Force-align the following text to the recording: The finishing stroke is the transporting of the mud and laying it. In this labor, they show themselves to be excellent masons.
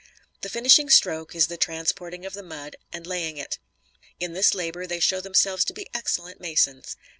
The 0.41 0.49
finishing 0.49 0.89
stroke 0.89 1.35
is 1.35 1.45
the 1.45 1.57
transporting 1.57 2.25
of 2.25 2.33
the 2.33 2.41
mud 2.41 2.75
and 2.91 3.05
laying 3.05 3.37
it. 3.37 3.59
In 4.19 4.33
this 4.33 4.55
labor, 4.55 4.87
they 4.87 4.99
show 4.99 5.21
themselves 5.21 5.63
to 5.65 5.73
be 5.73 5.91
excellent 5.93 6.41
masons. 6.41 6.95